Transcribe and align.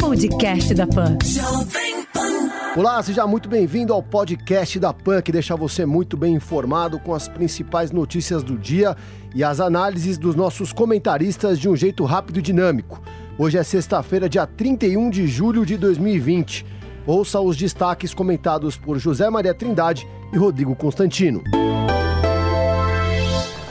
Podcast 0.00 0.74
da 0.74 0.88
Pan. 0.88 1.16
Olá, 2.76 3.00
seja 3.00 3.24
muito 3.28 3.48
bem-vindo 3.48 3.92
ao 3.92 4.02
podcast 4.02 4.80
da 4.80 4.92
PAN, 4.92 5.22
que 5.22 5.30
deixa 5.30 5.54
você 5.54 5.86
muito 5.86 6.16
bem 6.16 6.34
informado 6.34 6.98
com 6.98 7.14
as 7.14 7.28
principais 7.28 7.92
notícias 7.92 8.42
do 8.42 8.58
dia 8.58 8.96
e 9.36 9.44
as 9.44 9.60
análises 9.60 10.18
dos 10.18 10.34
nossos 10.34 10.72
comentaristas 10.72 11.60
de 11.60 11.68
um 11.68 11.76
jeito 11.76 12.04
rápido 12.04 12.40
e 12.40 12.42
dinâmico. 12.42 13.00
Hoje 13.38 13.56
é 13.56 13.62
sexta-feira, 13.62 14.28
dia 14.28 14.48
31 14.48 15.10
de 15.10 15.28
julho 15.28 15.64
de 15.64 15.76
2020. 15.76 16.66
Ouça 17.06 17.40
os 17.40 17.56
destaques 17.56 18.12
comentados 18.12 18.76
por 18.76 18.98
José 18.98 19.30
Maria 19.30 19.54
Trindade 19.54 20.08
e 20.32 20.36
Rodrigo 20.36 20.74
Constantino. 20.74 21.44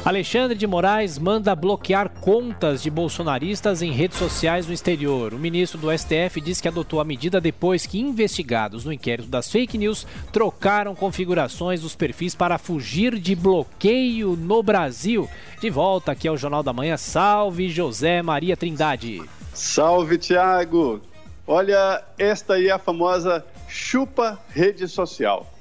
Alexandre 0.05 0.55
de 0.55 0.67
Moraes 0.67 1.17
manda 1.17 1.55
bloquear 1.55 2.09
contas 2.21 2.83
de 2.83 2.91
bolsonaristas 2.91 3.81
em 3.81 3.91
redes 3.91 4.19
sociais 4.19 4.67
no 4.67 4.71
exterior. 4.71 5.33
O 5.33 5.39
ministro 5.39 5.79
do 5.79 5.91
STF 5.91 6.39
diz 6.39 6.61
que 6.61 6.67
adotou 6.67 6.99
a 7.01 7.03
medida 7.03 7.41
depois 7.41 7.87
que 7.87 7.99
investigados 7.99 8.85
no 8.85 8.93
inquérito 8.93 9.27
das 9.27 9.51
fake 9.51 9.79
news 9.79 10.05
trocaram 10.31 10.93
configurações 10.93 11.81
dos 11.81 11.95
perfis 11.95 12.35
para 12.35 12.59
fugir 12.59 13.17
de 13.17 13.35
bloqueio 13.35 14.35
no 14.35 14.61
Brasil. 14.61 15.27
De 15.59 15.71
volta 15.71 16.11
aqui 16.11 16.27
ao 16.27 16.37
Jornal 16.37 16.61
da 16.61 16.71
Manhã. 16.71 16.97
Salve 16.97 17.67
José 17.67 18.21
Maria 18.21 18.55
Trindade. 18.55 19.23
Salve 19.55 20.19
Tiago. 20.19 21.01
Olha, 21.47 22.03
esta 22.19 22.53
aí 22.53 22.67
é 22.67 22.71
a 22.71 22.77
famosa 22.77 23.43
chupa 23.67 24.39
rede 24.49 24.87
social. 24.87 25.51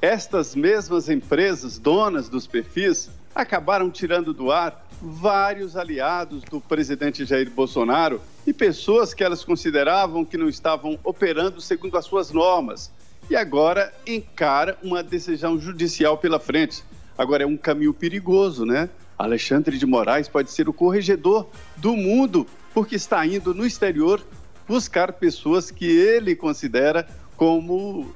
Estas 0.00 0.56
mesmas 0.56 1.08
empresas 1.08 1.78
donas 1.78 2.28
dos 2.28 2.48
perfis 2.48 3.08
acabaram 3.34 3.90
tirando 3.90 4.32
do 4.32 4.50
ar 4.50 4.86
vários 5.00 5.76
aliados 5.76 6.42
do 6.44 6.60
presidente 6.60 7.24
Jair 7.24 7.50
Bolsonaro 7.50 8.20
e 8.46 8.52
pessoas 8.52 9.12
que 9.12 9.24
elas 9.24 9.44
consideravam 9.44 10.24
que 10.24 10.36
não 10.36 10.48
estavam 10.48 10.98
operando 11.02 11.60
segundo 11.60 11.96
as 11.96 12.04
suas 12.04 12.30
normas. 12.30 12.90
E 13.28 13.36
agora 13.36 13.92
encara 14.06 14.76
uma 14.82 15.02
decisão 15.02 15.58
judicial 15.58 16.18
pela 16.18 16.38
frente. 16.38 16.84
Agora 17.16 17.44
é 17.44 17.46
um 17.46 17.56
caminho 17.56 17.94
perigoso, 17.94 18.64
né? 18.64 18.88
Alexandre 19.18 19.78
de 19.78 19.86
Moraes 19.86 20.28
pode 20.28 20.50
ser 20.50 20.68
o 20.68 20.72
corregedor 20.72 21.48
do 21.76 21.96
mundo, 21.96 22.46
porque 22.74 22.96
está 22.96 23.24
indo 23.24 23.54
no 23.54 23.64
exterior 23.64 24.20
buscar 24.66 25.12
pessoas 25.12 25.70
que 25.70 25.86
ele 25.86 26.34
considera 26.34 27.06
como 27.36 28.12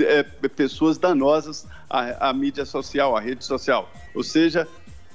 é, 0.00 0.22
pessoas 0.48 0.98
danosas 0.98 1.66
à, 1.94 2.30
à 2.30 2.32
mídia 2.32 2.64
social, 2.64 3.16
à 3.16 3.20
rede 3.20 3.44
social. 3.44 3.88
Ou 4.14 4.24
seja, 4.24 4.66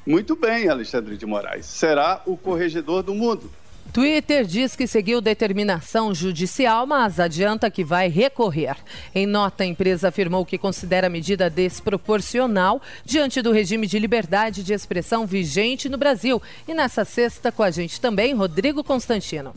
muito 0.08 0.36
bem, 0.36 0.70
Alexandre 0.70 1.18
de 1.18 1.26
Moraes, 1.26 1.66
será 1.66 2.22
o 2.26 2.38
corregedor 2.38 3.04
do 3.04 3.14
mundo. 3.14 3.52
Twitter 3.92 4.46
diz 4.46 4.76
que 4.76 4.86
seguiu 4.86 5.20
determinação 5.20 6.14
judicial, 6.14 6.86
mas 6.86 7.20
adianta 7.20 7.72
que 7.72 7.84
vai 7.84 8.08
recorrer. 8.08 8.78
Em 9.16 9.26
nota, 9.26 9.64
a 9.64 9.66
empresa 9.66 10.10
afirmou 10.10 10.46
que 10.46 10.60
considera 10.60 11.08
a 11.08 11.10
medida 11.10 11.50
desproporcional 11.50 12.80
diante 13.04 13.42
do 13.42 13.52
regime 13.52 13.88
de 13.88 13.98
liberdade 13.98 14.64
de 14.64 14.74
expressão 14.74 15.26
vigente 15.26 15.90
no 15.90 15.98
Brasil. 15.98 16.40
E 16.68 16.74
nessa 16.74 17.04
sexta, 17.04 17.52
com 17.52 17.64
a 17.64 17.72
gente 17.72 18.00
também, 18.00 18.36
Rodrigo 18.36 18.84
Constantino. 18.84 19.54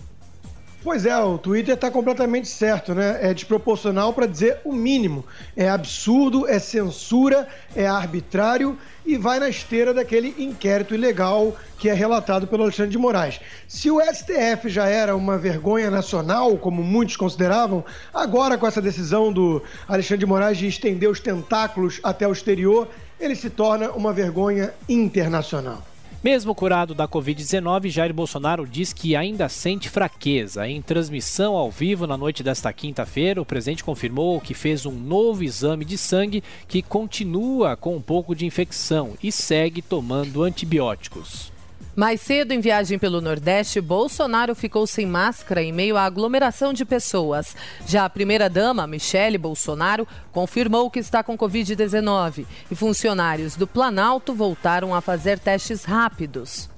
Pois 0.85 1.07
é, 1.07 1.17
o 1.17 1.39
Twitter 1.39 1.75
está 1.75 1.93
completamente 1.93 2.49
certo, 2.49 2.93
né? 2.93 3.19
É 3.23 3.33
desproporcional 3.33 4.13
para 4.13 4.27
dizer 4.27 4.59
o 4.65 4.73
mínimo. 4.73 5.25
É 5.57 5.69
absurdo, 5.69 6.49
é 6.49 6.59
censura, 6.59 7.47
é 7.77 7.87
arbitrário 7.87 8.77
e 9.07 9.17
vai 9.17 9.39
na 9.39 9.49
esteira 9.49 9.95
daquele 9.95 10.35
inquérito 10.37 10.93
ilegal 10.93 11.57
que 11.79 11.89
é 11.89 11.93
relatado 11.93 12.49
pelo 12.49 12.65
Alexandre 12.65 12.91
de 12.91 12.99
Moraes. 12.99 13.41
Se 13.69 13.93
o 13.93 14.01
STF 14.01 14.69
já 14.69 14.89
era 14.89 15.15
uma 15.15 15.39
vergonha 15.39 15.89
nacional, 15.89 16.59
como 16.59 16.83
muitos 16.83 17.17
consideravam, 17.17 17.85
agora 18.13 18.59
com 18.59 18.67
essa 18.67 18.83
decisão 18.83 19.33
do 19.33 19.63
Alexandre 19.87 20.19
de 20.19 20.27
Moraes 20.27 20.59
de 20.59 20.67
estender 20.67 21.09
os 21.09 21.21
tentáculos 21.21 22.01
até 22.03 22.27
o 22.27 22.33
exterior, 22.33 22.89
ele 23.21 23.37
se 23.37 23.51
torna 23.51 23.93
uma 23.93 24.13
vergonha 24.13 24.75
internacional. 24.89 25.92
Mesmo 26.23 26.55
curado 26.55 26.95
da 26.95 27.09
Covid-19, 27.09 27.89
Jair 27.89 28.15
Bolsonaro 28.15 28.65
diz 28.65 28.93
que 28.93 29.17
ainda 29.17 29.49
sente 29.49 29.89
fraqueza. 29.89 30.69
Em 30.69 30.81
transmissão 30.81 31.57
ao 31.57 31.69
vivo 31.69 32.07
na 32.07 32.17
noite 32.17 32.45
desta 32.45 32.73
quinta-feira, 32.73 33.43
o 33.43 33.45
presidente 33.45 33.83
confirmou 33.83 34.41
que 34.41 34.55
fez 34.55 34.87
um 34.87 34.93
novo 34.93 35.43
exame 35.43 35.85
de 35.85 35.99
sangue 35.99 36.45
que 36.69 36.81
continua 36.81 37.77
com 37.77 37.97
um 37.97 38.01
pouco 38.01 38.37
de 38.37 38.47
infecção 38.47 39.15
e 39.21 39.33
segue 39.33 39.83
tomando 39.83 40.45
antibióticos. 40.45 41.52
Mais 41.95 42.23
cedo, 42.23 42.53
em 42.53 42.61
viagem 42.61 42.99
pelo 42.99 43.21
Nordeste, 43.21 43.79
Bolsonaro 43.79 44.55
ficou 44.55 44.87
sem 44.87 45.05
máscara 45.05 45.63
em 45.63 45.71
meio 45.71 45.99
à 45.99 46.05
aglomeração 46.05 46.73
de 46.73 46.87
pessoas. 46.87 47.55
Já 47.87 48.07
a 48.07 48.11
primeira-dama, 48.11 48.87
Michele 48.87 49.37
Bolsonaro, 49.37 50.09
confirmou 50.33 50.91
que 50.91 50.99
está 50.99 51.23
com 51.23 51.37
Covid-19 51.37 52.47
e 52.71 52.75
funcionários 52.75 53.57
do 53.57 53.67
Planalto 53.67 54.33
voltaram 54.33 54.95
a 54.95 55.03
fazer 55.03 55.39
testes 55.39 55.85
rápidos. 55.85 56.71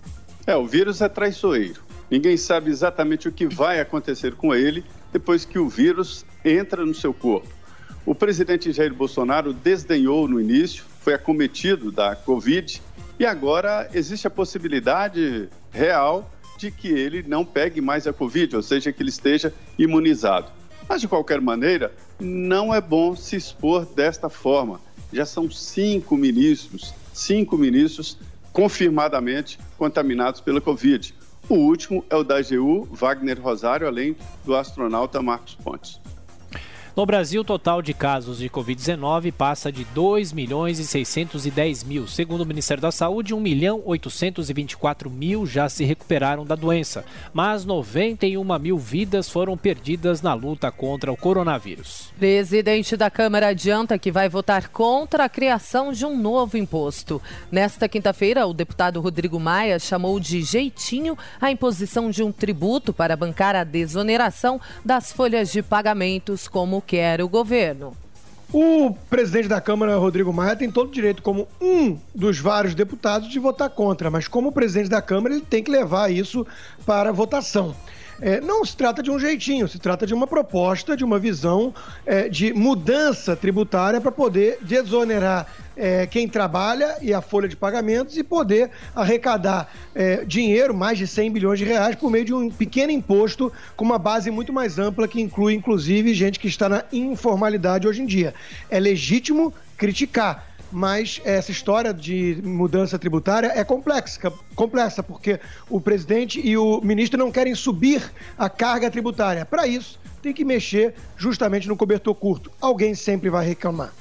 É, 0.45 0.57
o 0.57 0.67
vírus 0.67 1.01
é 1.01 1.09
traiçoeiro. 1.09 1.81
Ninguém 2.11 2.37
sabe 2.37 2.71
exatamente 2.71 3.29
o 3.29 3.33
que 3.33 3.47
vai 3.47 3.79
acontecer 3.79 4.35
com 4.35 4.53
ele 4.53 4.85
depois 5.13 5.45
que 5.45 5.61
o 5.61 5.69
vírus 5.69 6.27
entra 6.45 6.85
no 6.85 6.95
seu 6.95 7.15
corpo. 7.15 7.49
O 8.05 8.17
presidente 8.17 8.73
Jair 8.73 8.93
Bolsonaro 8.93 9.53
desdenhou 9.53 10.27
no 10.27 10.41
início, 10.41 10.85
foi 11.01 11.15
acometido 11.15 11.93
da 11.93 12.17
Covid 12.17 12.83
e 13.19 13.25
agora 13.25 13.89
existe 13.95 14.27
a 14.27 14.31
possibilidade 14.31 15.49
real 15.71 16.31
de 16.59 16.71
que 16.71 16.89
ele 16.89 17.23
não 17.27 17.45
pegue 17.45 17.81
mais 17.81 18.07
a 18.07 18.13
Covid, 18.13 18.57
ou 18.57 18.63
seja, 18.63 18.93
que 18.93 19.03
ele 19.03 19.11
esteja 19.11 19.53
imunizado. 19.79 20.51
Mas, 20.89 21.01
de 21.01 21.09
qualquer 21.09 21.41
maneira, 21.41 21.93
não 22.21 22.75
é 22.75 22.81
bom 22.81 23.17
se 23.17 23.37
expor 23.37 23.87
desta 23.87 24.29
forma. 24.29 24.81
Já 25.13 25.25
são 25.25 25.51
cinco 25.51 26.17
ministros, 26.17 26.95
cinco 27.13 27.57
ministros 27.57 28.19
confirmadamente 28.53 29.59
contaminados 29.79 30.41
pela 30.41 30.61
Covid. 30.61 31.15
O 31.49 31.55
último 31.55 32.05
é 32.09 32.17
o 32.17 32.25
da 32.25 32.39
AGU, 32.39 32.89
Wagner 32.91 33.41
Rosário, 33.41 33.87
além 33.87 34.17
do 34.45 34.55
astronauta 34.55 35.21
Marcos 35.21 35.55
Pontes. 35.55 36.01
No 36.97 37.05
Brasil, 37.05 37.41
o 37.41 37.45
total 37.45 37.83
de 37.83 37.93
casos 37.93 38.39
de 38.39 38.49
Covid-19 38.49 39.33
passa 39.33 39.73
de 39.73 39.85
2 39.87 40.33
milhões 40.33 40.79
e 40.79 40.87
610 40.87 41.83
mil. 41.83 42.07
Segundo 42.07 42.43
o 42.43 42.47
Ministério 42.47 42.81
da 42.81 42.93
Saúde, 42.93 43.35
1 43.35 43.41
milhão 43.41 43.83
824 43.85 45.11
mil 45.11 45.45
já 45.45 45.69
se 45.69 45.85
recuperaram 45.85 46.45
da 46.45 46.55
doença, 46.55 47.05
mas 47.33 47.65
91 47.65 48.45
mil 48.61 48.79
vidas 48.79 49.29
foram 49.29 49.57
perdidas 49.57 50.23
na 50.23 50.35
luta 50.35 50.71
contra 50.71 51.11
o 51.11 51.17
coronavírus. 51.17 52.13
Presidente 52.17 52.97
da 52.97 53.11
Câmara 53.11 53.49
adianta 53.49 53.99
que 53.99 54.13
vai 54.13 54.29
votar 54.29 54.69
contra 54.69 55.25
a 55.25 55.29
criação 55.29 55.93
de 55.93 56.07
um 56.07 56.17
novo 56.17 56.57
imposto. 56.57 57.21
Nesta 57.51 57.89
quinta-feira, 57.89 58.47
o 58.47 58.55
deputado 58.55 59.01
Rodrigo 59.01 59.41
Maia 59.41 59.81
chamou 59.81 60.21
de 60.21 60.43
jeitinho 60.43 61.19
a 61.41 61.51
imposição 61.51 62.09
de 62.09 62.23
um 62.23 62.31
tributo 62.31 62.93
para 62.93 63.17
bancar 63.17 63.57
a 63.57 63.65
desoneração 63.65 64.61
das 64.85 65.13
folhas 65.13 65.51
de 65.51 65.61
pagamentos 65.61 66.47
como 66.47 66.84
quer 66.87 67.21
o 67.21 67.29
governo. 67.29 67.93
O 68.53 68.95
presidente 69.11 69.49
da 69.49 69.61
Câmara, 69.61 69.97
Rodrigo 69.97 70.33
Maia, 70.33 70.55
tem 70.55 70.71
todo 70.71 70.89
o 70.89 70.93
direito, 70.93 71.23
como 71.23 71.49
um 71.61 71.99
dos 72.15 72.39
vários 72.39 72.75
deputados, 72.75 73.29
de 73.29 73.39
votar 73.41 73.69
contra, 73.69 74.11
mas 74.11 74.29
como 74.29 74.53
presidente 74.53 74.89
da 74.89 75.03
Câmara, 75.03 75.35
ele 75.35 75.45
tem 75.45 75.63
que 75.63 75.71
levar 75.71 76.13
isso 76.13 76.47
para 76.87 77.11
votação. 77.11 77.75
É, 78.21 78.41
não 78.41 78.65
se 78.65 78.77
trata 78.77 79.03
de 79.03 79.11
um 79.11 79.19
jeitinho, 79.19 79.69
se 79.69 79.79
trata 79.79 80.07
de 80.07 80.15
uma 80.15 80.27
proposta, 80.27 80.97
de 80.97 81.05
uma 81.05 81.19
visão 81.19 81.75
é, 82.07 82.29
de 82.29 82.53
mudança 82.53 83.35
tributária 83.35 84.01
para 84.01 84.13
poder 84.13 84.59
desonerar 84.63 85.47
é, 85.77 86.07
quem 86.07 86.29
trabalha 86.29 86.97
e 87.03 87.13
a 87.13 87.21
folha 87.21 87.49
de 87.49 87.57
pagamentos 87.57 88.17
e 88.17 88.23
poder 88.23 88.71
arrecadar 88.95 89.73
é, 89.95 90.25
dinheiro, 90.25 90.75
mais 90.75 90.99
de 90.99 91.07
100 91.07 91.33
bilhões 91.33 91.59
de 91.59 91.65
reais, 91.65 91.97
por 91.97 92.11
meio 92.11 92.25
de 92.25 92.35
um 92.35 92.51
pequeno 92.51 92.93
imposto 92.93 93.53
com 93.77 93.85
uma 93.85 93.99
base 93.99 94.31
muito 94.31 94.53
mais 94.53 94.79
ampla 94.79 95.09
que 95.09 95.21
inclui, 95.21 95.55
inclusive, 95.55 96.15
gente 96.15 96.39
que 96.39 96.49
está 96.49 96.69
na 96.69 96.85
informalidade 96.93 97.89
hoje 97.89 98.03
em 98.03 98.07
dia. 98.07 98.35
É 98.71 98.79
legítimo 98.79 99.53
criticar 99.77 100.54
mas 100.71 101.21
essa 101.25 101.51
história 101.51 101.93
de 101.93 102.41
mudança 102.43 102.99
tributária 102.99 103.53
é 103.55 103.63
complexa, 103.65 104.33
complexa, 104.55 105.03
porque 105.03 105.41
o 105.69 105.81
presidente 105.81 106.41
e 106.45 106.57
o 106.57 106.81
ministro 106.81 107.19
não 107.19 107.31
querem 107.31 107.55
subir 107.55 108.03
a 108.37 108.49
carga 108.49 108.91
tributária. 108.91 109.45
Para 109.45 109.67
isso, 109.67 109.99
tem 110.23 110.33
que 110.33 110.45
mexer 110.45 110.95
justamente 111.17 111.69
no 111.69 111.77
cobertor 111.77 112.15
curto. 112.15 112.51
Alguém 112.61 112.95
sempre 112.95 113.29
vai 113.29 113.47
reclamar. 113.47 113.93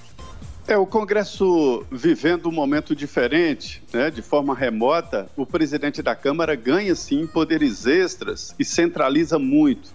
É, 0.66 0.78
o 0.78 0.86
Congresso 0.86 1.86
vivendo 1.92 2.48
um 2.48 2.52
momento 2.52 2.96
diferente, 2.96 3.84
né, 3.92 4.10
de 4.10 4.22
forma 4.22 4.56
remota, 4.56 5.28
o 5.36 5.46
presidente 5.46 6.02
da 6.02 6.16
Câmara 6.16 6.56
ganha 6.56 6.96
sim 6.96 7.28
poderes 7.28 7.86
extras 7.86 8.56
e 8.58 8.64
centraliza 8.64 9.38
muito. 9.38 9.92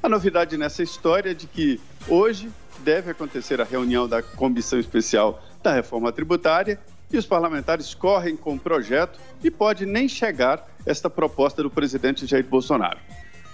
A 0.00 0.08
novidade 0.08 0.56
nessa 0.56 0.82
história 0.82 1.32
é 1.32 1.34
de 1.34 1.48
que 1.48 1.80
hoje 2.08 2.48
deve 2.84 3.10
acontecer 3.10 3.60
a 3.60 3.64
reunião 3.64 4.08
da 4.08 4.22
Comissão 4.22 4.78
Especial 4.78 5.42
da 5.62 5.72
Reforma 5.72 6.12
Tributária 6.12 6.80
e 7.12 7.16
os 7.16 7.26
parlamentares 7.26 7.94
correm 7.94 8.36
com 8.36 8.54
o 8.54 8.58
projeto 8.58 9.18
e 9.42 9.50
pode 9.50 9.86
nem 9.86 10.08
chegar 10.08 10.66
esta 10.84 11.08
proposta 11.08 11.62
do 11.62 11.70
presidente 11.70 12.26
Jair 12.26 12.46
Bolsonaro. 12.46 12.98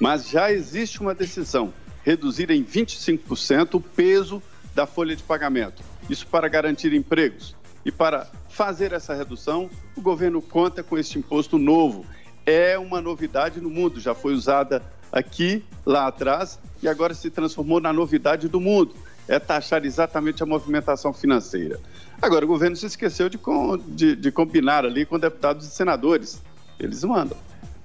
mas 0.01 0.29
já 0.29 0.53
existe 0.53 1.01
uma 1.01 1.13
decisão 1.13 1.73
reduzir 2.05 2.51
em 2.51 2.65
25% 2.65 3.75
o 3.75 3.81
peso 3.81 4.43
da 4.75 4.87
folha 4.87 5.17
de 5.17 5.23
pagamento. 5.25 5.83
Isso 6.09 6.27
para 6.27 6.49
garantir 6.49 6.93
empregos. 6.93 7.57
E 7.85 7.91
para 7.91 8.29
fazer 8.49 8.93
essa 8.93 9.15
redução, 9.15 9.69
o 9.97 10.01
governo 10.01 10.41
conta 10.41 10.83
com 10.83 10.97
este 10.97 11.19
imposto 11.19 11.59
novo. 11.59 12.07
É 12.47 12.79
uma 12.79 13.01
novidade 13.01 13.61
no 13.61 13.69
mundo, 13.69 13.99
já 13.99 14.15
foi 14.15 14.35
usada 14.35 14.83
aqui, 15.11 15.65
lá 15.85 16.07
atrás, 16.07 16.59
e 16.83 16.89
agora 16.89 17.13
se 17.13 17.29
transformou 17.29 17.81
na 17.81 17.93
novidade 17.93 18.49
do 18.49 18.61
mundo. 18.61 18.95
É 19.29 19.39
taxar 19.39 19.85
exatamente 19.85 20.43
a 20.43 20.47
movimentação 20.47 21.13
financeira. 21.13 21.79
Agora, 22.21 22.45
o 22.45 22.49
governo 22.49 22.75
se 22.75 22.87
esqueceu 22.87 23.29
de, 23.29 23.39
de, 23.89 24.17
de 24.17 24.33
combinar 24.33 24.85
ali 24.85 25.05
com 25.05 25.19
deputados 25.19 25.67
e 25.67 25.71
senadores. 25.71 26.43
Eles 26.81 27.05
mandam. 27.05 27.37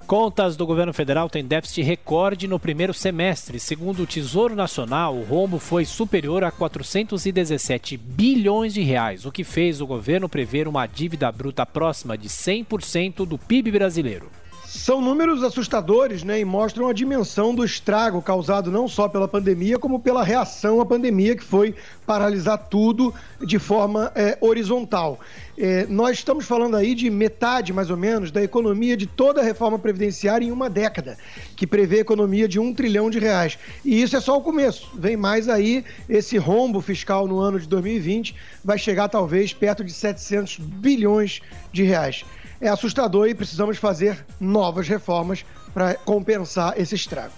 Contas 0.07 0.57
do 0.57 0.65
governo 0.65 0.93
federal 0.93 1.29
têm 1.29 1.45
déficit 1.45 1.81
recorde 1.81 2.45
no 2.47 2.59
primeiro 2.59 2.93
semestre. 2.93 3.57
Segundo 3.57 4.03
o 4.03 4.07
Tesouro 4.07 4.53
Nacional, 4.53 5.15
o 5.15 5.23
rombo 5.23 5.59
foi 5.59 5.85
superior 5.85 6.43
a 6.43 6.51
417 6.51 7.95
bilhões 7.95 8.73
de 8.73 8.81
reais, 8.81 9.25
o 9.25 9.31
que 9.31 9.45
fez 9.45 9.79
o 9.79 9.87
governo 9.87 10.27
prever 10.27 10.67
uma 10.67 10.85
dívida 10.85 11.31
bruta 11.31 11.65
próxima 11.65 12.17
de 12.17 12.27
100% 12.27 13.25
do 13.25 13.37
PIB 13.37 13.71
brasileiro. 13.71 14.29
São 14.75 14.99
números 14.99 15.43
assustadores 15.43 16.23
né, 16.23 16.39
e 16.39 16.43
mostram 16.43 16.89
a 16.89 16.93
dimensão 16.93 17.53
do 17.53 17.63
estrago 17.63 18.19
causado 18.23 18.71
não 18.71 18.87
só 18.87 19.07
pela 19.07 19.27
pandemia, 19.27 19.77
como 19.77 19.99
pela 19.99 20.23
reação 20.23 20.81
à 20.81 20.85
pandemia, 20.85 21.35
que 21.35 21.43
foi 21.43 21.75
paralisar 22.07 22.57
tudo 22.57 23.13
de 23.39 23.59
forma 23.59 24.11
é, 24.15 24.35
horizontal. 24.41 25.19
É, 25.55 25.85
nós 25.85 26.17
estamos 26.17 26.45
falando 26.45 26.75
aí 26.75 26.95
de 26.95 27.07
metade, 27.11 27.71
mais 27.71 27.91
ou 27.91 27.95
menos, 27.95 28.31
da 28.31 28.41
economia 28.41 28.97
de 28.97 29.05
toda 29.05 29.41
a 29.41 29.43
reforma 29.43 29.77
previdenciária 29.77 30.43
em 30.43 30.51
uma 30.51 30.71
década, 30.71 31.19
que 31.55 31.67
prevê 31.67 31.99
economia 31.99 32.47
de 32.47 32.59
um 32.59 32.73
trilhão 32.73 33.11
de 33.11 33.19
reais. 33.19 33.59
E 33.85 34.01
isso 34.01 34.17
é 34.17 34.19
só 34.19 34.35
o 34.35 34.41
começo. 34.41 34.89
Vem 34.95 35.15
mais 35.15 35.47
aí 35.47 35.85
esse 36.09 36.35
rombo 36.35 36.81
fiscal 36.81 37.27
no 37.27 37.37
ano 37.37 37.59
de 37.59 37.67
2020, 37.67 38.35
vai 38.65 38.79
chegar 38.79 39.07
talvez 39.07 39.53
perto 39.53 39.83
de 39.83 39.93
700 39.93 40.57
bilhões 40.57 41.41
de 41.71 41.83
reais 41.83 42.25
é 42.63 42.69
assustador 42.69 43.27
e 43.27 43.36
precisamos 43.36 43.77
fazer 43.77 44.25
novas 44.39 44.88
reformas 44.88 45.45
para 45.74 45.95
compensar 45.95 46.80
esse 46.80 46.95
estrago. 46.95 47.33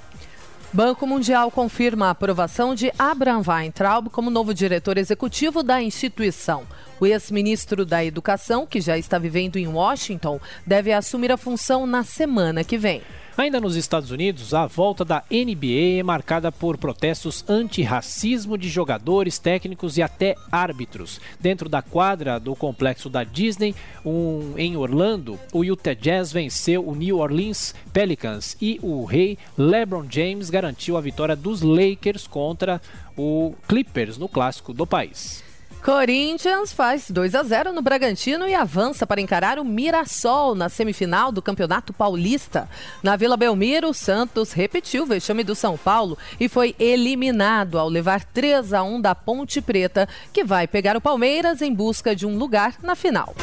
Banco 0.72 1.08
Mundial 1.08 1.50
confirma 1.50 2.08
a 2.08 2.10
aprovação 2.12 2.76
de 2.76 2.92
Abraham 3.00 3.42
Weintraub 3.48 4.10
como 4.10 4.30
novo 4.30 4.54
diretor 4.54 4.98
executivo 4.98 5.64
da 5.64 5.82
instituição. 5.82 6.64
O 7.00 7.06
ex-ministro 7.06 7.86
da 7.86 8.04
Educação, 8.04 8.66
que 8.66 8.80
já 8.80 8.98
está 8.98 9.18
vivendo 9.18 9.58
em 9.58 9.68
Washington, 9.68 10.40
deve 10.66 10.94
assumir 10.94 11.32
a 11.32 11.38
função 11.38 11.86
na 11.86 12.04
semana 12.04 12.64
que 12.64 12.78
vem. 12.78 13.02
Ainda 13.38 13.60
nos 13.60 13.76
Estados 13.76 14.12
Unidos, 14.12 14.54
a 14.54 14.66
volta 14.66 15.04
da 15.04 15.22
NBA 15.30 16.00
é 16.00 16.04
marcada 16.04 16.54
por 16.54 16.78
protestos 16.78 17.44
anti-racismo 17.50 18.58
de 18.58 18.70
jogadores, 18.70 19.38
técnicos 19.38 19.98
e 19.98 20.02
até 20.02 20.36
árbitros. 20.50 21.20
Dentro 21.38 21.68
da 21.68 21.82
quadra 21.82 22.40
do 22.40 22.56
complexo 22.56 23.10
da 23.10 23.26
Disney, 23.26 23.76
um, 24.06 24.54
em 24.56 24.78
Orlando, 24.78 25.38
o 25.52 25.66
Utah 25.66 25.94
Jazz 25.94 26.32
venceu 26.32 26.88
o 26.88 26.96
New 26.96 27.18
Orleans 27.18 27.76
Pelicans 27.92 28.56
e 28.62 28.80
o 28.82 29.04
rei 29.04 29.38
LeBron 29.58 30.06
James 30.10 30.50
garantiu 30.50 30.96
a 30.96 31.02
vitória 31.02 31.36
dos 31.36 31.62
Lakers 31.62 32.28
contra 32.28 32.82
o 33.18 33.54
Clippers 33.68 34.18
no 34.18 34.30
clássico 34.30 34.74
do 34.74 34.88
país. 34.88 35.45
Corinthians 35.86 36.74
faz 36.74 37.12
2 37.12 37.36
a 37.36 37.44
0 37.44 37.72
no 37.72 37.80
Bragantino 37.80 38.48
e 38.48 38.56
avança 38.56 39.06
para 39.06 39.22
encarar 39.22 39.60
o 39.60 39.64
Mirassol 39.64 40.56
na 40.56 40.68
semifinal 40.68 41.32
do 41.32 41.44
Campeonato 41.44 41.94
Paulista. 41.94 42.68
Na 43.04 43.16
Vila 43.16 43.38
Belmiro, 43.38 43.90
o 43.90 43.94
Santos 43.94 44.52
repetiu 44.52 45.04
o 45.04 45.06
vexame 45.06 45.44
do 45.44 45.54
São 45.54 45.78
Paulo 45.78 46.18
e 46.40 46.50
foi 46.50 46.76
eliminado 46.80 47.78
ao 47.78 47.88
levar 47.88 48.24
3 48.24 48.74
a 48.74 48.82
1 48.82 49.00
da 49.00 49.14
Ponte 49.14 49.62
Preta, 49.62 50.10
que 50.34 50.44
vai 50.44 50.68
pegar 50.68 50.98
o 50.98 51.02
Palmeiras 51.02 51.62
em 51.62 51.72
busca 51.72 52.16
de 52.16 52.26
um 52.26 52.36
lugar 52.36 52.78
na 52.82 52.96
final. 52.96 53.36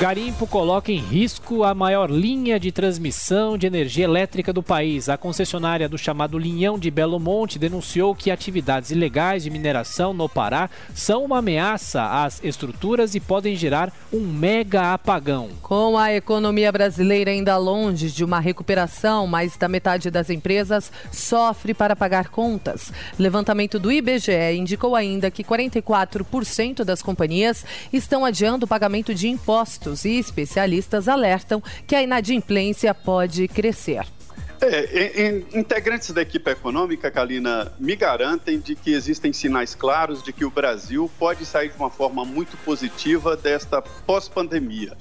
Garimpo 0.00 0.46
coloca 0.46 0.92
em 0.92 1.00
risco 1.00 1.64
a 1.64 1.74
maior 1.74 2.08
linha 2.08 2.60
de 2.60 2.70
transmissão 2.70 3.58
de 3.58 3.66
energia 3.66 4.04
elétrica 4.04 4.52
do 4.52 4.62
país. 4.62 5.08
A 5.08 5.16
concessionária 5.16 5.88
do 5.88 5.98
chamado 5.98 6.38
Linhão 6.38 6.78
de 6.78 6.88
Belo 6.88 7.18
Monte 7.18 7.58
denunciou 7.58 8.14
que 8.14 8.30
atividades 8.30 8.92
ilegais 8.92 9.42
de 9.42 9.50
mineração 9.50 10.14
no 10.14 10.28
Pará 10.28 10.70
são 10.94 11.24
uma 11.24 11.38
ameaça 11.38 12.22
às 12.22 12.40
estruturas 12.44 13.16
e 13.16 13.20
podem 13.20 13.56
gerar 13.56 13.92
um 14.12 14.20
mega 14.20 14.92
apagão. 14.92 15.48
Com 15.60 15.98
a 15.98 16.14
economia 16.14 16.70
brasileira 16.70 17.32
ainda 17.32 17.56
longe 17.56 18.08
de 18.08 18.22
uma 18.22 18.38
recuperação, 18.38 19.26
mais 19.26 19.56
da 19.56 19.66
metade 19.66 20.12
das 20.12 20.30
empresas 20.30 20.92
sofre 21.10 21.74
para 21.74 21.96
pagar 21.96 22.28
contas. 22.28 22.92
Levantamento 23.18 23.80
do 23.80 23.90
IBGE 23.90 24.54
indicou 24.56 24.94
ainda 24.94 25.28
que 25.28 25.42
44% 25.42 26.84
das 26.84 27.02
companhias 27.02 27.64
estão 27.92 28.24
adiando 28.24 28.64
o 28.64 28.68
pagamento 28.68 29.12
de 29.12 29.26
impostos 29.26 29.87
e 30.04 30.18
especialistas 30.18 31.08
alertam 31.08 31.62
que 31.86 31.94
a 31.94 32.02
inadimplência 32.02 32.92
pode 32.94 33.48
crescer. 33.48 34.06
É, 34.60 35.42
integrantes 35.54 36.10
da 36.10 36.22
equipe 36.22 36.50
econômica, 36.50 37.10
Kalina, 37.10 37.72
me 37.78 37.94
garantem 37.94 38.58
de 38.58 38.74
que 38.74 38.92
existem 38.92 39.32
sinais 39.32 39.74
claros 39.74 40.20
de 40.22 40.32
que 40.32 40.44
o 40.44 40.50
Brasil 40.50 41.08
pode 41.16 41.46
sair 41.46 41.70
de 41.70 41.76
uma 41.76 41.90
forma 41.90 42.24
muito 42.24 42.56
positiva 42.58 43.36
desta 43.36 43.80
pós-pandemia. 43.80 44.96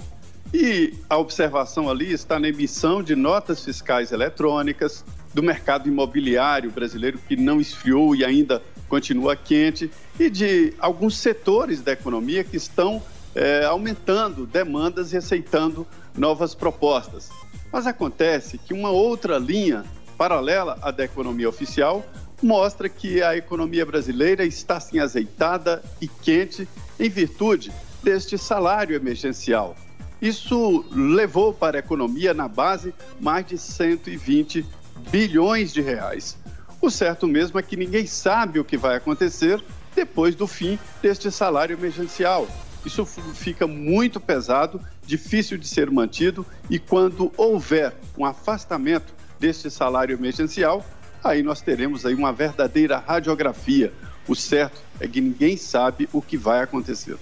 E 0.54 0.94
a 1.10 1.18
observação 1.18 1.90
ali 1.90 2.14
está 2.14 2.40
na 2.40 2.48
emissão 2.48 3.02
de 3.02 3.16
notas 3.16 3.66
fiscais 3.66 4.12
eletrônicas, 4.12 5.04
do 5.34 5.44
mercado 5.44 5.88
imobiliário 5.88 6.72
brasileiro 6.72 7.20
que 7.28 7.36
não 7.36 7.60
esfriou 7.60 8.16
e 8.16 8.24
ainda 8.24 8.62
continua 8.88 9.36
quente, 9.36 9.92
e 10.20 10.30
de 10.30 10.74
alguns 10.80 11.18
setores 11.18 11.82
da 11.82 11.92
economia 11.92 12.44
que 12.44 12.58
estão 12.58 13.02
é, 13.38 13.64
aumentando 13.66 14.48
demandas 14.48 15.14
e 15.14 15.18
aceitando 15.18 15.86
novas 16.18 16.56
propostas. 16.56 17.30
Mas 17.72 17.86
acontece 17.86 18.58
que 18.58 18.74
uma 18.74 18.90
outra 18.90 19.38
linha 19.38 19.86
paralela 20.18 20.80
à 20.82 20.90
da 20.90 21.04
economia 21.06 21.48
oficial 21.48 22.04
mostra 22.42 22.90
que 22.90 23.22
a 23.22 23.38
economia 23.38 23.86
brasileira 23.86 24.44
está 24.44 24.78
assim 24.78 24.98
azeitada 24.98 25.84
e 26.02 26.08
quente 26.08 26.68
em 27.00 27.10
virtude 27.10 27.72
deste 28.02 28.40
salário 28.40 28.96
emergencial. 28.96 29.76
Isso 30.20 30.84
levou 30.92 31.54
para 31.54 31.78
a 31.78 31.80
economia 31.80 32.34
na 32.34 32.48
base 32.48 32.92
mais 33.20 33.46
de 33.46 33.60
120 33.60 34.66
bilhões 35.12 35.72
de 35.72 35.82
reais. 35.82 36.36
O 36.82 36.90
certo 36.90 37.28
mesmo 37.28 37.60
é 37.60 37.62
que 37.62 37.78
ninguém 37.78 38.08
sabe 38.08 38.60
o 38.60 38.66
que 38.66 38.78
vai 38.78 38.96
acontecer 38.96 39.64
depois 39.96 40.34
do 40.34 40.48
fim 40.48 40.80
deste 41.04 41.30
salário 41.32 41.78
emergencial 41.78 42.48
isso 42.88 43.06
fica 43.06 43.68
muito 43.68 44.20
pesado, 44.20 44.82
difícil 45.06 45.58
de 45.58 45.68
ser 45.68 45.92
mantido 45.92 46.46
e 46.70 46.80
quando 46.80 47.32
houver 47.38 47.94
um 48.18 48.26
afastamento 48.26 49.14
desse 49.40 49.70
salário 49.70 50.16
emergencial, 50.16 50.84
aí 51.24 51.44
nós 51.44 51.62
teremos 51.62 52.06
aí 52.06 52.16
uma 52.16 52.34
verdadeira 52.34 52.98
radiografia. 52.98 53.94
O 54.28 54.36
certo 54.36 54.82
é 55.00 55.08
que 55.08 55.22
ninguém 55.22 55.58
sabe 55.58 56.10
o 56.12 56.22
que 56.22 56.38
vai 56.38 56.62
acontecer. 56.62 57.18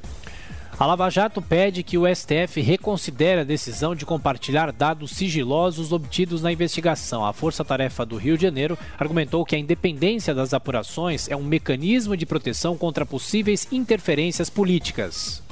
A 0.78 0.86
Lava 0.86 1.10
Jato 1.10 1.42
pede 1.42 1.84
que 1.84 1.98
o 1.98 2.04
STF 2.14 2.60
reconsidere 2.60 3.40
a 3.40 3.46
decisão 3.46 3.96
de 3.96 4.06
compartilhar 4.06 4.74
dados 4.74 5.12
sigilosos 5.12 5.94
obtidos 5.94 6.42
na 6.42 6.52
investigação. 6.52 7.26
A 7.26 7.32
Força 7.32 7.64
Tarefa 7.64 8.06
do 8.06 8.18
Rio 8.18 8.38
de 8.38 8.44
Janeiro 8.44 8.78
argumentou 9.00 9.46
que 9.46 9.56
a 9.56 9.60
independência 9.60 10.36
das 10.36 10.54
apurações 10.54 11.30
é 11.30 11.36
um 11.36 11.44
mecanismo 11.44 12.18
de 12.18 12.26
proteção 12.26 12.78
contra 12.78 13.06
possíveis 13.06 13.66
interferências 13.72 14.50
políticas. 14.50 15.45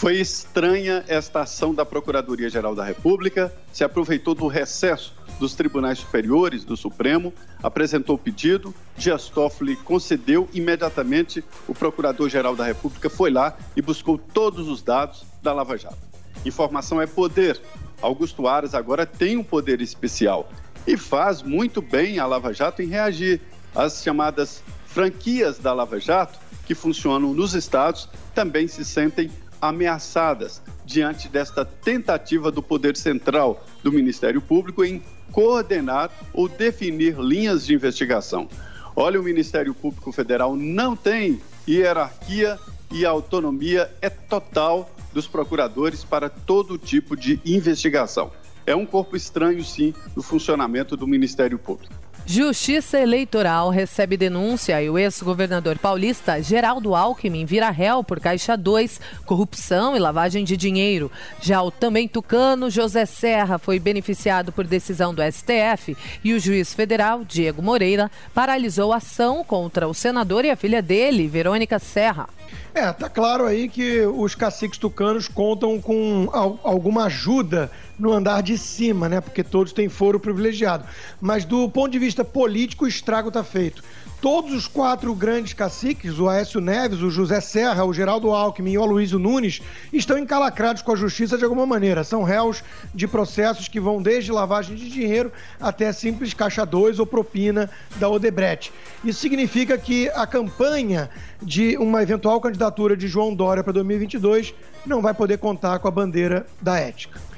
Foi 0.00 0.16
estranha 0.16 1.04
esta 1.08 1.42
ação 1.42 1.74
da 1.74 1.84
Procuradoria-Geral 1.84 2.74
da 2.74 2.82
República, 2.82 3.52
se 3.70 3.84
aproveitou 3.84 4.34
do 4.34 4.46
recesso 4.46 5.14
dos 5.38 5.54
tribunais 5.54 5.98
superiores 5.98 6.64
do 6.64 6.74
Supremo, 6.74 7.34
apresentou 7.62 8.16
o 8.16 8.18
pedido, 8.18 8.74
Dias 8.96 9.28
Toffoli 9.28 9.76
concedeu 9.76 10.48
imediatamente, 10.54 11.44
o 11.68 11.74
Procurador-Geral 11.74 12.56
da 12.56 12.64
República 12.64 13.10
foi 13.10 13.30
lá 13.30 13.54
e 13.76 13.82
buscou 13.82 14.16
todos 14.16 14.68
os 14.68 14.80
dados 14.80 15.22
da 15.42 15.52
Lava 15.52 15.76
Jato. 15.76 15.98
Informação 16.46 16.98
é 17.02 17.06
poder. 17.06 17.60
Augusto 18.00 18.48
Aras 18.48 18.74
agora 18.74 19.04
tem 19.04 19.36
um 19.36 19.44
poder 19.44 19.82
especial 19.82 20.48
e 20.86 20.96
faz 20.96 21.42
muito 21.42 21.82
bem 21.82 22.18
a 22.18 22.24
Lava 22.24 22.54
Jato 22.54 22.80
em 22.80 22.86
reagir 22.86 23.42
às 23.74 24.02
chamadas 24.02 24.62
franquias 24.86 25.58
da 25.58 25.74
Lava 25.74 26.00
Jato, 26.00 26.38
que 26.64 26.74
funcionam 26.74 27.34
nos 27.34 27.52
estados, 27.52 28.08
também 28.34 28.66
se 28.66 28.82
sentem 28.82 29.30
ameaçadas 29.60 30.62
diante 30.84 31.28
desta 31.28 31.64
tentativa 31.64 32.50
do 32.50 32.62
Poder 32.62 32.96
Central 32.96 33.64
do 33.82 33.92
Ministério 33.92 34.40
Público 34.40 34.84
em 34.84 35.02
coordenar 35.30 36.10
ou 36.32 36.48
definir 36.48 37.18
linhas 37.18 37.66
de 37.66 37.74
investigação. 37.74 38.48
Olha, 38.96 39.20
o 39.20 39.22
Ministério 39.22 39.72
Público 39.72 40.10
Federal 40.12 40.56
não 40.56 40.96
tem 40.96 41.40
hierarquia 41.68 42.58
e 42.90 43.06
a 43.06 43.10
autonomia 43.10 43.90
é 44.02 44.10
total 44.10 44.90
dos 45.12 45.26
procuradores 45.26 46.04
para 46.04 46.28
todo 46.28 46.78
tipo 46.78 47.16
de 47.16 47.40
investigação. 47.44 48.32
é 48.66 48.76
um 48.76 48.86
corpo 48.86 49.16
estranho, 49.16 49.64
sim, 49.64 49.92
no 50.14 50.22
funcionamento 50.22 50.96
do 50.96 51.06
Ministério 51.06 51.58
Público. 51.58 51.92
Justiça 52.32 52.96
Eleitoral 52.96 53.70
recebe 53.70 54.16
denúncia 54.16 54.80
e 54.80 54.88
o 54.88 54.96
ex-governador 54.96 55.76
paulista 55.76 56.40
Geraldo 56.40 56.94
Alckmin 56.94 57.44
vira 57.44 57.70
réu 57.70 58.04
por 58.04 58.20
Caixa 58.20 58.56
2, 58.56 59.00
corrupção 59.26 59.96
e 59.96 59.98
lavagem 59.98 60.44
de 60.44 60.56
dinheiro. 60.56 61.10
Já 61.40 61.60
o 61.60 61.72
também 61.72 62.06
tucano 62.06 62.70
José 62.70 63.04
Serra 63.04 63.58
foi 63.58 63.80
beneficiado 63.80 64.52
por 64.52 64.64
decisão 64.64 65.12
do 65.12 65.20
STF 65.24 65.96
e 66.22 66.32
o 66.32 66.38
juiz 66.38 66.72
federal 66.72 67.24
Diego 67.24 67.60
Moreira 67.60 68.08
paralisou 68.32 68.92
a 68.92 68.98
ação 68.98 69.42
contra 69.42 69.88
o 69.88 69.92
senador 69.92 70.44
e 70.44 70.50
a 70.50 70.56
filha 70.56 70.80
dele, 70.80 71.26
Verônica 71.26 71.80
Serra. 71.80 72.28
É, 72.72 72.92
tá 72.92 73.08
claro 73.08 73.46
aí 73.46 73.68
que 73.68 74.00
os 74.06 74.34
caciques 74.34 74.78
tucanos 74.78 75.26
contam 75.26 75.80
com 75.80 76.28
alguma 76.62 77.04
ajuda 77.04 77.70
no 77.98 78.12
andar 78.12 78.42
de 78.42 78.56
cima, 78.56 79.08
né? 79.08 79.20
Porque 79.20 79.42
todos 79.42 79.72
têm 79.72 79.88
foro 79.88 80.20
privilegiado. 80.20 80.84
Mas 81.20 81.44
do 81.44 81.68
ponto 81.68 81.90
de 81.90 81.98
vista 81.98 82.24
político, 82.24 82.84
o 82.84 82.88
estrago 82.88 83.30
tá 83.30 83.42
feito. 83.42 83.82
Todos 84.20 84.52
os 84.52 84.68
quatro 84.68 85.14
grandes 85.14 85.54
caciques, 85.54 86.18
o 86.18 86.28
Aécio 86.28 86.60
Neves, 86.60 87.00
o 87.00 87.10
José 87.10 87.40
Serra, 87.40 87.86
o 87.86 87.94
Geraldo 87.94 88.30
Alckmin 88.32 88.72
e 88.72 88.78
o 88.78 88.82
Aloysio 88.82 89.18
Nunes, 89.18 89.62
estão 89.90 90.18
encalacrados 90.18 90.82
com 90.82 90.92
a 90.92 90.96
justiça 90.96 91.38
de 91.38 91.44
alguma 91.44 91.64
maneira. 91.64 92.04
São 92.04 92.22
réus 92.22 92.62
de 92.94 93.08
processos 93.08 93.66
que 93.66 93.80
vão 93.80 94.02
desde 94.02 94.30
lavagem 94.30 94.76
de 94.76 94.90
dinheiro 94.90 95.32
até 95.58 95.90
simples 95.90 96.34
caixa 96.34 96.66
2 96.66 96.98
ou 96.98 97.06
propina 97.06 97.70
da 97.96 98.10
Odebrecht. 98.10 98.70
Isso 99.02 99.20
significa 99.20 99.78
que 99.78 100.10
a 100.10 100.26
campanha 100.26 101.08
de 101.40 101.78
uma 101.78 102.02
eventual 102.02 102.38
candidatura 102.42 102.94
de 102.94 103.08
João 103.08 103.34
Dória 103.34 103.64
para 103.64 103.72
2022 103.72 104.52
não 104.84 105.00
vai 105.00 105.14
poder 105.14 105.38
contar 105.38 105.78
com 105.78 105.88
a 105.88 105.90
bandeira 105.90 106.46
da 106.60 106.78
ética. 106.78 107.29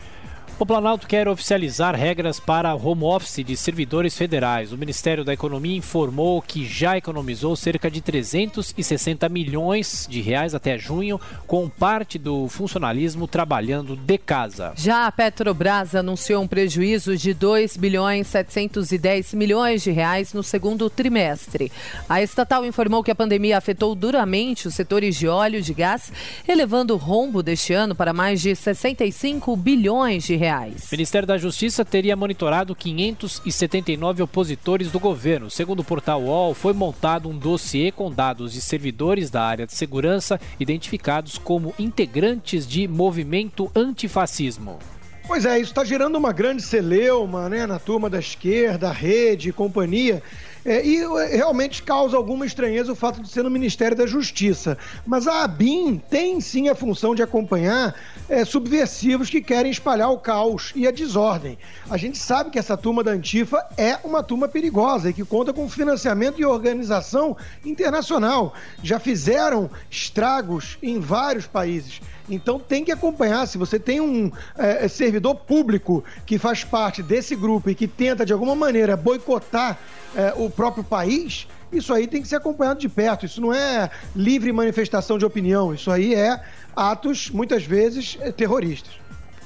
O 0.59 0.67
Planalto 0.67 1.09
quer 1.09 1.27
oficializar 1.27 1.97
regras 1.97 2.39
para 2.39 2.75
home 2.75 3.03
office 3.03 3.43
de 3.43 3.57
servidores 3.57 4.17
federais. 4.17 4.71
O 4.73 4.79
Ministério 4.79 5.25
da 5.25 5.33
Economia 5.33 5.77
informou 5.77 6.41
que 6.41 6.65
já 6.65 6.97
economizou 6.97 7.57
cerca 7.57 7.91
de 7.91 8.01
360 8.01 9.29
milhões 9.29 10.07
de 10.09 10.21
reais 10.21 10.55
até 10.55 10.79
junho, 10.79 11.21
com 11.49 11.69
parte 11.69 12.17
do 12.17 12.47
funcionalismo 12.49 13.27
trabalhando 13.27 13.97
de 13.97 14.19
casa. 14.19 14.73
Já 14.77 15.07
a 15.07 15.13
Petrobras 15.13 15.97
anunciou 15.97 16.43
um 16.43 16.47
prejuízo 16.47 17.17
de 17.17 17.35
2 17.35 17.77
bilhões 17.77 18.29
710 18.29 19.35
milhões 19.35 19.83
de 19.83 19.91
reais 19.91 20.33
no 20.33 20.45
segundo 20.45 20.89
trimestre. 20.89 21.73
A 22.09 22.23
estatal 22.23 22.65
informou 22.65 23.03
que 23.03 23.11
a 23.11 23.17
pandemia 23.17 23.59
afetou 23.59 23.97
duramente 23.97 24.69
os 24.69 24.75
setores 24.75 25.17
de 25.17 25.27
óleo 25.27 25.59
e 25.59 25.63
de 25.63 25.75
gás, 25.75 26.13
elevando 26.47 26.95
o 26.95 26.99
rombo 26.99 27.43
deste 27.43 27.73
ano 27.73 27.97
para 27.97 28.13
mais 28.13 28.41
de 28.41 28.55
65 28.55 29.57
bilhões 29.57 30.23
de 30.23 30.37
reais 30.37 30.42
reais. 30.43 30.89
O 30.91 30.95
Ministério 30.95 31.27
da 31.27 31.39
Justiça 31.39 31.85
teria 31.85 32.17
monitorado 32.17 32.75
579 32.75 34.23
opositores 34.23 34.91
do 34.91 34.99
governo. 34.99 35.49
Segundo 35.49 35.81
o 35.81 35.85
portal 35.85 36.23
UOL, 36.23 36.53
foi 36.53 36.73
montado 36.73 37.29
um 37.29 37.39
dossiê 37.39 37.93
com 37.93 38.11
dados 38.11 38.53
de 38.53 38.61
servidores 38.61 39.31
da 39.31 39.43
área 39.43 39.67
de 39.67 39.73
segurança 39.73 40.41
identificados 40.59 41.39
como 41.39 41.73
integrantes 41.79 42.67
de 42.67 42.89
movimento 42.89 43.71
antifascismo. 43.75 44.79
Pois 45.27 45.45
é, 45.47 45.55
isso 45.55 45.71
está 45.71 45.85
gerando 45.85 46.17
uma 46.17 46.33
grande 46.33 46.63
celeuma 46.63 47.49
né, 47.49 47.65
na 47.65 47.79
turma 47.79 48.11
da 48.11 48.19
esquerda, 48.19 48.91
rede 48.91 49.51
e 49.51 49.53
companhia. 49.53 50.21
É, 50.65 50.85
e 50.85 51.03
é, 51.03 51.37
realmente 51.37 51.83
causa 51.83 52.17
alguma 52.17 52.47
estranheza 52.47 52.93
o 52.93 52.97
fato 52.97 53.21
de 53.21 53.29
ser 53.29 53.43
no 53.43 53.51
Ministério 53.51 53.97
da 53.97 54.07
Justiça. 54.07 54.79
Mas 55.07 55.27
a 55.27 55.43
ABIN 55.43 56.01
tem 56.11 56.41
sim 56.41 56.69
a 56.69 56.75
função 56.75 57.15
de 57.15 57.23
acompanhar 57.23 57.95
é, 58.29 58.45
subversivos 58.45 59.29
que 59.29 59.41
querem 59.41 59.71
espalhar 59.71 60.11
o 60.11 60.19
caos 60.19 60.73
e 60.77 60.87
a 60.87 60.91
desordem. 60.91 61.59
A 61.91 61.97
gente 61.97 62.19
sabe 62.19 62.51
que 62.51 62.59
essa 62.59 62.77
turma 62.77 63.03
da 63.03 63.11
Antifa 63.11 63.67
é 63.77 63.99
uma 64.05 64.23
turma 64.23 64.47
perigosa 64.47 65.11
e 65.11 65.13
que 65.13 65.25
conta 65.25 65.53
com 65.53 65.69
financiamento 65.69 66.41
e 66.41 66.45
organização 66.45 67.37
internacional. 67.65 68.55
Já 68.83 69.01
fizeram 69.01 69.71
estragos 69.91 70.79
em 70.83 71.01
vários 71.01 71.47
países. 71.47 72.01
Então 72.35 72.59
tem 72.59 72.85
que 72.85 72.91
acompanhar. 72.91 73.47
Se 73.47 73.59
você 73.59 73.79
tem 73.79 74.01
um 74.01 74.33
é, 74.57 74.89
servidor 74.89 75.35
público 75.35 76.03
que 76.25 76.39
faz 76.39 76.65
parte 76.65 77.03
desse 77.03 77.37
grupo 77.37 77.69
e 77.69 77.75
que 77.75 77.87
tenta 77.87 78.25
de 78.25 78.33
alguma 78.33 78.55
maneira 78.55 78.97
boicotar 78.97 79.79
é, 80.17 80.33
o 80.37 80.49
próprio 80.49 80.83
país, 80.83 81.47
isso 81.73 81.93
aí 81.93 82.07
tem 82.07 82.23
que 82.23 82.29
ser 82.29 82.37
acompanhado 82.37 82.81
de 82.81 82.89
perto. 82.89 83.27
Isso 83.27 83.41
não 83.41 83.53
é 83.53 83.91
livre 84.17 84.53
manifestação 84.53 85.19
de 85.19 85.25
opinião, 85.25 85.75
isso 85.75 85.91
aí 85.91 86.15
é 86.15 86.41
atos, 86.75 87.31
muitas 87.31 87.65
vezes, 87.65 88.17
é, 88.21 88.33
terroristas. 88.33 88.93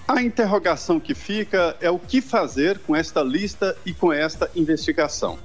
A 0.07 0.23
interrogação 0.23 1.01
que 1.01 1.15
fica 1.15 1.77
é 1.81 1.91
o 1.91 1.99
que 1.99 2.21
fazer 2.21 2.79
com 2.79 2.95
esta 2.95 3.23
lista 3.23 3.77
e 3.85 3.93
com 3.93 4.13
esta 4.13 4.49
investigação. 4.55 5.37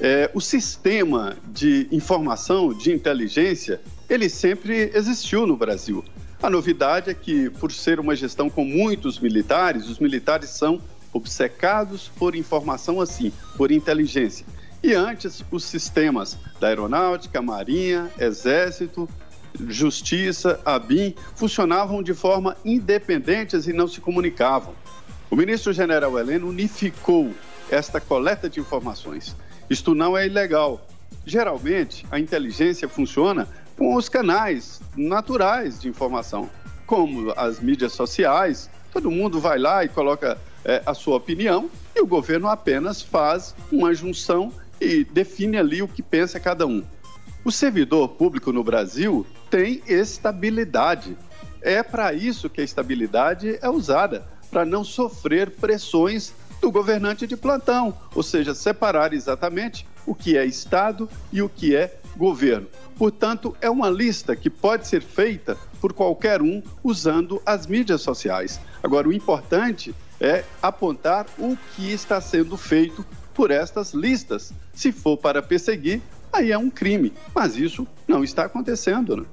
É, 0.00 0.30
o 0.34 0.40
sistema 0.40 1.36
de 1.46 1.88
informação, 1.90 2.74
de 2.74 2.92
inteligência, 2.92 3.80
ele 4.08 4.28
sempre 4.28 4.90
existiu 4.92 5.46
no 5.46 5.56
Brasil. 5.56 6.04
A 6.44 6.50
novidade 6.50 7.08
é 7.08 7.14
que, 7.14 7.48
por 7.48 7.72
ser 7.72 7.98
uma 7.98 8.14
gestão 8.14 8.50
com 8.50 8.66
muitos 8.66 9.18
militares, 9.18 9.88
os 9.88 9.98
militares 9.98 10.50
são 10.50 10.78
obcecados 11.10 12.10
por 12.18 12.36
informação 12.36 13.00
assim, 13.00 13.32
por 13.56 13.72
inteligência. 13.72 14.44
E 14.82 14.92
antes, 14.92 15.42
os 15.50 15.64
sistemas 15.64 16.36
da 16.60 16.68
Aeronáutica, 16.68 17.40
Marinha, 17.40 18.10
Exército, 18.18 19.08
Justiça, 19.58 20.60
ABIN, 20.66 21.14
funcionavam 21.34 22.02
de 22.02 22.12
forma 22.12 22.58
independentes 22.62 23.66
e 23.66 23.72
não 23.72 23.88
se 23.88 24.02
comunicavam. 24.02 24.74
O 25.30 25.36
ministro 25.36 25.72
general 25.72 26.18
Heleno 26.18 26.46
unificou 26.46 27.32
esta 27.70 28.02
coleta 28.02 28.50
de 28.50 28.60
informações. 28.60 29.34
Isto 29.70 29.94
não 29.94 30.14
é 30.14 30.26
ilegal. 30.26 30.86
Geralmente, 31.24 32.04
a 32.10 32.18
inteligência 32.18 32.86
funciona 32.86 33.48
com 33.76 33.94
os 33.94 34.08
canais 34.08 34.80
naturais 34.96 35.80
de 35.80 35.88
informação, 35.88 36.48
como 36.86 37.32
as 37.36 37.60
mídias 37.60 37.92
sociais. 37.92 38.70
Todo 38.92 39.10
mundo 39.10 39.40
vai 39.40 39.58
lá 39.58 39.84
e 39.84 39.88
coloca 39.88 40.38
é, 40.64 40.82
a 40.86 40.94
sua 40.94 41.16
opinião 41.16 41.70
e 41.94 42.00
o 42.00 42.06
governo 42.06 42.48
apenas 42.48 43.02
faz 43.02 43.54
uma 43.70 43.94
junção 43.94 44.52
e 44.80 45.04
define 45.04 45.56
ali 45.56 45.82
o 45.82 45.88
que 45.88 46.02
pensa 46.02 46.40
cada 46.40 46.66
um. 46.66 46.82
O 47.44 47.52
servidor 47.52 48.08
público 48.08 48.52
no 48.52 48.64
Brasil 48.64 49.26
tem 49.50 49.82
estabilidade. 49.86 51.16
É 51.60 51.82
para 51.82 52.12
isso 52.12 52.48
que 52.48 52.60
a 52.60 52.64
estabilidade 52.64 53.58
é 53.60 53.68
usada, 53.68 54.26
para 54.50 54.64
não 54.64 54.84
sofrer 54.84 55.50
pressões 55.50 56.32
do 56.60 56.70
governante 56.70 57.26
de 57.26 57.36
plantão, 57.36 57.94
ou 58.14 58.22
seja, 58.22 58.54
separar 58.54 59.12
exatamente 59.12 59.86
o 60.06 60.14
que 60.14 60.36
é 60.36 60.46
Estado 60.46 61.08
e 61.32 61.42
o 61.42 61.48
que 61.48 61.76
é 61.76 62.00
governo. 62.16 62.68
Portanto, 62.96 63.56
é 63.60 63.68
uma 63.68 63.90
lista 63.90 64.36
que 64.36 64.48
pode 64.48 64.86
ser 64.86 65.02
feita 65.02 65.56
por 65.80 65.92
qualquer 65.92 66.40
um 66.40 66.62
usando 66.82 67.42
as 67.44 67.66
mídias 67.66 68.02
sociais. 68.02 68.60
Agora, 68.82 69.08
o 69.08 69.12
importante 69.12 69.94
é 70.20 70.44
apontar 70.62 71.26
o 71.38 71.56
que 71.74 71.92
está 71.92 72.20
sendo 72.20 72.56
feito 72.56 73.04
por 73.34 73.50
estas 73.50 73.92
listas. 73.92 74.52
Se 74.72 74.92
for 74.92 75.16
para 75.16 75.42
perseguir, 75.42 76.00
aí 76.32 76.52
é 76.52 76.58
um 76.58 76.70
crime. 76.70 77.12
Mas 77.34 77.56
isso 77.56 77.86
não 78.06 78.22
está 78.22 78.44
acontecendo, 78.44 79.16
né? 79.16 79.24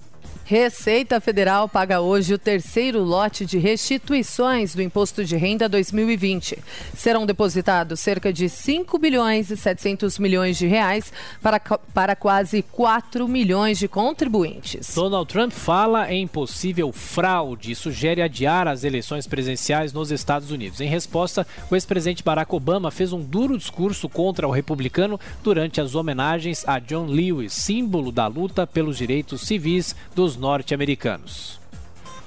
Receita 0.51 1.21
Federal 1.21 1.69
paga 1.69 2.01
hoje 2.01 2.33
o 2.33 2.37
terceiro 2.37 3.01
lote 3.01 3.45
de 3.45 3.57
restituições 3.57 4.75
do 4.75 4.81
Imposto 4.81 5.23
de 5.23 5.37
Renda 5.37 5.69
2020. 5.69 6.59
Serão 6.93 7.25
depositados 7.25 8.01
cerca 8.01 8.33
de 8.33 8.49
5 8.49 8.99
bilhões 8.99 9.49
e 9.49 9.55
700 9.55 10.19
milhões 10.19 10.57
de 10.57 10.67
reais 10.67 11.13
para, 11.41 11.57
para 11.57 12.17
quase 12.17 12.61
4 12.63 13.29
milhões 13.29 13.79
de 13.79 13.87
contribuintes. 13.87 14.93
Donald 14.93 15.31
Trump 15.31 15.53
fala 15.53 16.11
em 16.11 16.27
possível 16.27 16.91
fraude 16.91 17.71
e 17.71 17.75
sugere 17.75 18.21
adiar 18.21 18.67
as 18.67 18.83
eleições 18.83 19.25
presidenciais 19.25 19.93
nos 19.93 20.11
Estados 20.11 20.51
Unidos. 20.51 20.81
Em 20.81 20.89
resposta, 20.89 21.47
o 21.69 21.75
ex-presidente 21.77 22.25
Barack 22.25 22.53
Obama 22.53 22.91
fez 22.91 23.13
um 23.13 23.21
duro 23.21 23.57
discurso 23.57 24.09
contra 24.09 24.45
o 24.45 24.51
republicano 24.51 25.17
durante 25.41 25.79
as 25.79 25.95
homenagens 25.95 26.67
a 26.67 26.77
John 26.77 27.05
Lewis, 27.05 27.53
símbolo 27.53 28.11
da 28.11 28.27
luta 28.27 28.67
pelos 28.67 28.97
direitos 28.97 29.47
civis 29.47 29.95
dos 30.13 30.40
norte-americanos. 30.41 31.60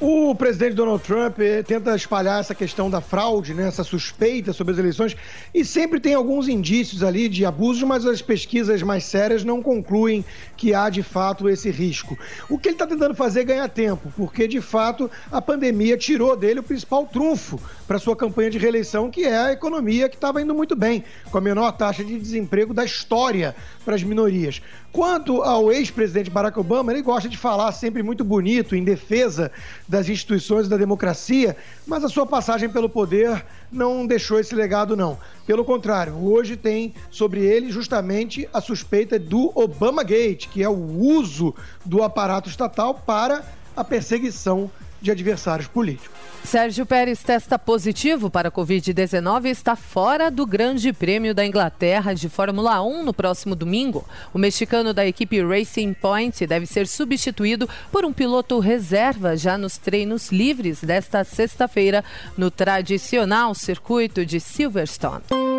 O 0.01 0.35
presidente 0.35 0.75
Donald 0.75 1.05
Trump 1.05 1.39
eh, 1.39 1.63
tenta 1.63 1.95
espalhar 1.95 2.41
essa 2.41 2.53
questão 2.53 2.91
da 2.91 3.01
fraude, 3.01 3.55
né, 3.55 3.69
essa 3.69 3.85
suspeita 3.85 4.53
sobre 4.53 4.73
as 4.73 4.79
eleições, 4.79 5.17
e 5.55 5.65
sempre 5.65 6.01
tem 6.01 6.15
alguns 6.15 6.49
indícios 6.49 7.05
ali 7.05 7.29
de 7.29 7.47
abusos, 7.47 7.85
mas 7.85 8.05
as 8.05 8.21
pesquisas 8.21 8.83
mais 8.83 9.05
sérias 9.05 9.45
não 9.45 9.63
concluem 9.63 10.25
que 10.57 10.75
há 10.75 10.91
de 10.91 11.03
fato 11.03 11.49
esse 11.49 11.71
risco. 11.71 12.19
O 12.51 12.59
que 12.59 12.69
ele 12.69 12.75
está 12.75 12.89
tentando 12.89 13.15
fazer 13.15 13.43
é 13.43 13.45
ganhar 13.45 13.69
tempo, 13.69 14.13
porque 14.17 14.49
de 14.49 14.61
fato 14.61 15.09
a 15.31 15.41
pandemia 15.41 15.97
tirou 15.97 16.37
dele 16.37 16.59
o 16.59 16.65
principal 16.65 17.07
trunfo 17.07 17.61
para 17.87 17.99
sua 18.01 18.17
campanha 18.17 18.51
de 18.51 18.59
reeleição, 18.59 19.09
que 19.09 19.25
é 19.25 19.39
a 19.39 19.53
economia 19.53 20.09
que 20.09 20.17
estava 20.17 20.43
indo 20.43 20.55
muito 20.55 20.75
bem, 20.75 21.05
com 21.31 21.39
a 21.39 21.41
menor 21.41 21.71
taxa 21.71 22.03
de 22.03 22.19
desemprego 22.19 22.75
da 22.75 22.85
história 22.85 23.55
para 23.85 23.95
as 23.95 24.03
minorias. 24.03 24.61
Quanto 24.91 25.43
ao 25.43 25.73
ex-presidente 25.73 26.31
Barack 26.31 26.59
Obama, 26.59 26.93
ele 26.93 27.03
gosta 27.03 27.29
de 27.29 27.37
falar 27.37 27.73
sempre 27.73 28.03
muito 28.03 28.23
bonito, 28.23 28.77
em 28.77 28.85
defesa 28.85 29.51
das 29.87 30.09
instituições 30.09 30.69
da 30.69 30.77
democracia, 30.77 31.57
mas 31.87 32.05
a 32.05 32.09
sua 32.09 32.27
passagem 32.27 32.69
pelo 32.69 32.89
poder 32.89 33.45
não 33.71 34.07
deixou 34.07 34.39
esse 34.39 34.55
legado, 34.55 34.97
não. 34.97 35.19
Pelo 35.47 35.65
contrário, 35.65 36.15
hoje 36.15 36.57
tem 36.57 36.95
sobre 37.11 37.41
ele 37.45 37.71
justamente 37.71 38.49
a 38.53 38.61
suspeita 38.61 39.19
do 39.19 39.53
Obama 39.55 40.03
Gate, 40.03 40.49
que 40.49 40.63
é 40.63 40.69
o 40.69 40.99
uso 40.99 41.55
do 41.85 42.03
aparato 42.03 42.49
estatal 42.49 42.95
para 42.95 43.45
a 43.77 43.85
perseguição 43.85 44.71
de 45.05 45.11
adversários 45.11 45.69
políticos. 45.69 46.17
Sérgio 46.43 46.85
Pérez 46.85 47.23
testa 47.23 47.59
positivo 47.59 48.31
para 48.31 48.49
a 48.49 48.53
Covid-19 48.53 49.47
e 49.47 49.51
está 49.51 49.77
fora 49.77 50.31
do 50.31 50.47
Grande 50.47 50.93
Prêmio 50.93 51.35
da 51.35 51.45
Inglaterra 51.45 52.15
de 52.15 52.29
Fórmula 52.29 52.83
1 52.83 53.05
no 53.05 53.15
próximo 53.15 53.55
domingo. 53.55 54.07
O 54.33 54.39
mexicano 54.39 54.93
da 54.93 55.07
equipe 55.07 55.43
Racing 55.43 55.95
Point 55.95 56.47
deve 56.47 56.67
ser 56.67 56.87
substituído 56.87 57.69
por 57.93 58.05
um 58.05 58.13
piloto 58.13 58.59
reserva 58.59 59.37
já 59.37 59.57
nos 59.57 59.79
treinos 59.79 60.31
livres 60.33 60.83
desta 60.83 61.23
sexta-feira 61.23 62.05
no 62.37 62.51
tradicional 62.51 63.55
circuito 63.55 64.25
de 64.25 64.41
Silverstone. 64.41 65.54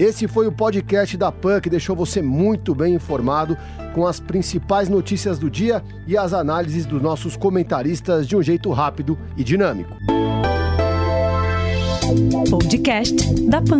Esse 0.00 0.26
foi 0.26 0.46
o 0.46 0.52
podcast 0.52 1.16
da 1.16 1.30
PAN 1.30 1.60
que 1.60 1.70
deixou 1.70 1.94
você 1.94 2.20
muito 2.20 2.74
bem 2.74 2.94
informado 2.94 3.56
com 3.94 4.06
as 4.06 4.18
principais 4.18 4.88
notícias 4.88 5.38
do 5.38 5.48
dia 5.48 5.84
e 6.06 6.16
as 6.16 6.32
análises 6.32 6.84
dos 6.84 7.00
nossos 7.00 7.36
comentaristas 7.36 8.26
de 8.26 8.36
um 8.36 8.42
jeito 8.42 8.70
rápido 8.72 9.16
e 9.36 9.44
dinâmico. 9.44 9.96
Podcast 12.50 13.40
da 13.48 13.62
PAN. 13.62 13.78